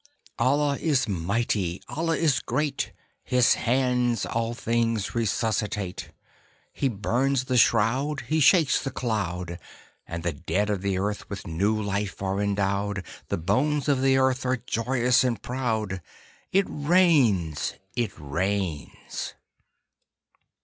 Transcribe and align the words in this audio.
Allah 0.39 0.77
is 0.77 1.07
mighty, 1.07 1.79
Allah 1.87 2.17
is 2.17 2.39
great, 2.39 2.91
His 3.23 3.53
hands 3.53 4.25
all 4.25 4.55
things 4.55 5.13
resuscitate; 5.13 6.09
He 6.73 6.89
burns 6.89 7.43
the 7.43 7.55
shroud, 7.55 8.21
He 8.21 8.39
shakes 8.39 8.81
the 8.83 8.89
cloud, 8.89 9.59
And 10.07 10.23
the 10.23 10.33
dead 10.33 10.71
of 10.71 10.81
the 10.81 10.97
earth 10.97 11.29
with 11.29 11.45
new 11.45 11.79
life 11.79 12.19
are 12.19 12.41
endowed,— 12.41 13.03
The 13.27 13.37
bones 13.37 13.87
of 13.87 14.01
the 14.01 14.17
earth 14.17 14.43
are 14.43 14.57
joyous 14.57 15.23
and 15.23 15.39
proud;— 15.39 16.01
It 16.51 16.65
rains, 16.67 17.75
it 17.95 18.11
rains! 18.17 19.35